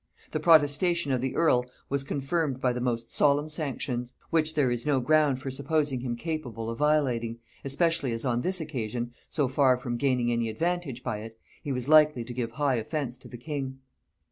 [0.31, 4.83] The protestation of the earl was confirmed by the most solemn sanctions; which there is
[4.83, 9.77] no ground for supposing him capable of violating, especially as on this occasion, so far
[9.77, 13.37] from gaining any advantage by it, he was likely to give high offence to the
[13.37, 13.77] king.